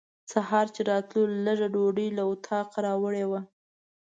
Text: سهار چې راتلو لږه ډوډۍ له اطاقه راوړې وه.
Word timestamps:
سهار 0.31 0.67
چې 0.75 0.81
راتلو 0.91 1.21
لږه 1.45 1.67
ډوډۍ 1.73 2.07
له 2.17 2.23
اطاقه 2.31 2.79
راوړې 2.87 3.25
وه. 3.29 3.41